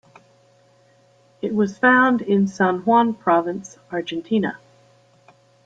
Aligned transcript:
It 1.43 1.53
was 1.53 1.77
found 1.77 2.23
in 2.23 2.47
San 2.47 2.79
Juan 2.85 3.13
Province, 3.13 3.77
Argentina. 3.91 4.57